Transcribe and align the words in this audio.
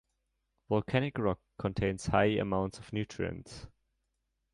Volcanic 0.67 1.19
rock 1.19 1.39
contains 1.59 2.07
high 2.07 2.25
amounts 2.39 2.79
of 2.79 2.91
nutrients. 2.91 3.67